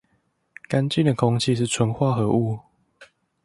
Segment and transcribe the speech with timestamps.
[0.67, 2.57] 乾淨的空氣是純化合物